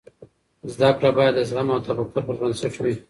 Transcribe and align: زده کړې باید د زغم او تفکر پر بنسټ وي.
زده 0.73 0.89
کړې 0.97 1.09
باید 1.17 1.33
د 1.37 1.41
زغم 1.49 1.67
او 1.73 1.79
تفکر 1.85 2.21
پر 2.25 2.35
بنسټ 2.39 2.73
وي. 2.83 2.93